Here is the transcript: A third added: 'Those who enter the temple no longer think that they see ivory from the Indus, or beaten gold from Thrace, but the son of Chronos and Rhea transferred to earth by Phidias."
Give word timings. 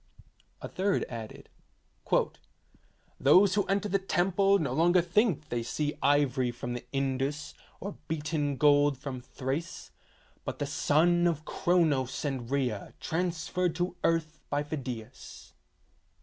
A 0.63 0.67
third 0.67 1.05
added: 1.09 1.47
'Those 3.19 3.53
who 3.53 3.65
enter 3.65 3.87
the 3.87 3.99
temple 3.99 4.57
no 4.57 4.73
longer 4.73 4.99
think 4.99 5.41
that 5.41 5.49
they 5.51 5.61
see 5.61 5.93
ivory 6.01 6.49
from 6.49 6.73
the 6.73 6.83
Indus, 6.91 7.53
or 7.79 7.97
beaten 8.07 8.57
gold 8.57 8.97
from 8.97 9.21
Thrace, 9.21 9.91
but 10.43 10.57
the 10.57 10.65
son 10.65 11.27
of 11.27 11.45
Chronos 11.45 12.25
and 12.25 12.49
Rhea 12.49 12.95
transferred 12.99 13.75
to 13.75 13.95
earth 14.03 14.39
by 14.49 14.63
Phidias." 14.63 15.53